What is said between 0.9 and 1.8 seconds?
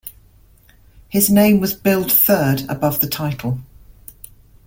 His name was